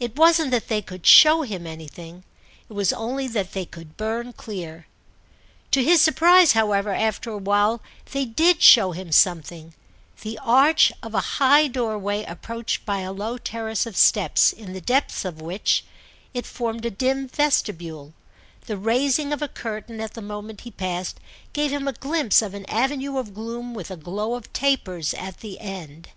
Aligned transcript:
It 0.00 0.16
wasn't 0.16 0.50
that 0.50 0.66
they 0.66 0.82
could 0.82 1.06
show 1.06 1.42
him 1.42 1.68
anything, 1.68 2.24
it 2.68 2.72
was 2.72 2.92
only 2.92 3.28
that 3.28 3.52
they 3.52 3.64
could 3.64 3.96
burn 3.96 4.32
clear. 4.32 4.88
To 5.70 5.84
his 5.84 6.00
surprise, 6.02 6.50
however, 6.50 6.92
after 6.92 7.30
a 7.30 7.38
while, 7.38 7.80
they 8.10 8.24
did 8.24 8.60
show 8.60 8.90
him 8.90 9.12
something: 9.12 9.72
the 10.22 10.36
arch 10.42 10.90
of 11.00 11.14
a 11.14 11.20
high 11.38 11.68
doorway 11.68 12.24
approached 12.24 12.84
by 12.84 13.02
a 13.02 13.12
low 13.12 13.38
terrace 13.38 13.86
of 13.86 13.96
steps, 13.96 14.52
in 14.52 14.72
the 14.72 14.80
depth 14.80 15.24
of 15.24 15.40
which—it 15.40 16.44
formed 16.44 16.84
a 16.84 16.90
dim 16.90 17.28
vestibule—the 17.28 18.76
raising 18.76 19.32
of 19.32 19.42
a 19.42 19.46
curtain 19.46 20.00
at 20.00 20.14
the 20.14 20.20
moment 20.22 20.62
he 20.62 20.72
passed 20.72 21.20
gave 21.52 21.70
him 21.72 21.86
a 21.86 21.92
glimpse 21.92 22.42
of 22.42 22.52
an 22.54 22.66
avenue 22.68 23.16
of 23.16 23.32
gloom 23.32 23.74
with 23.74 23.92
a 23.92 23.96
glow 23.96 24.34
of 24.34 24.52
tapers 24.52 25.14
at 25.14 25.38
the 25.38 25.60
end. 25.60 26.08